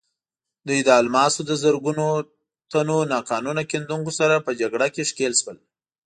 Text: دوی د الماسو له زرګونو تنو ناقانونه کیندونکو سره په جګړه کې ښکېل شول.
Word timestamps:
دوی 0.67 0.79
د 0.87 0.89
الماسو 1.01 1.39
له 1.49 1.55
زرګونو 1.63 2.07
تنو 2.71 2.97
ناقانونه 3.13 3.61
کیندونکو 3.71 4.11
سره 4.19 4.35
په 4.45 4.51
جګړه 4.61 4.87
کې 4.93 5.03
ښکېل 5.09 5.33
شول. 5.41 5.57